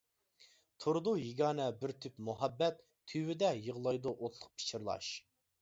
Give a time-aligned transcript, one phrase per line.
[0.85, 5.17] تۇرىدۇ يېگانە بىر تۈپ مۇھەببەت، تۈۋىدە يىغلايدۇ ئوتلۇق پىچىرلاش.